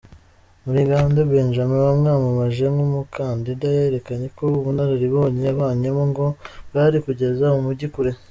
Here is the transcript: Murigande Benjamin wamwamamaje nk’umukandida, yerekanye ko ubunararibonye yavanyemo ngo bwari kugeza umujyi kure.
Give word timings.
Murigande 0.63 1.21
Benjamin 1.31 1.79
wamwamamaje 1.87 2.65
nk’umukandida, 2.73 3.65
yerekanye 3.77 4.27
ko 4.37 4.43
ubunararibonye 4.57 5.41
yavanyemo 5.49 6.03
ngo 6.09 6.25
bwari 6.69 6.97
kugeza 7.05 7.45
umujyi 7.59 7.87
kure. 7.95 8.11